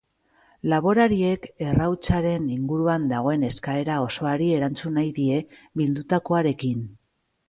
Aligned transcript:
Laborariek 0.71 1.43
errautsaren 1.65 2.47
inguruan 2.53 3.05
dagoen 3.11 3.45
eskaera 3.49 3.97
osoari 4.05 4.47
erantzun 4.61 4.97
nahi 5.01 5.13
die 5.19 5.37
bildutakoarekin. 5.83 6.81